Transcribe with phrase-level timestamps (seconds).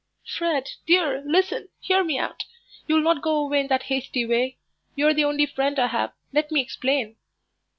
[0.25, 2.45] "Fred, dear, listen, hear me out.
[2.87, 4.57] You'll not go away in that hasty way.
[4.95, 6.13] You're the only friend I have.
[6.33, 7.17] Let me explain."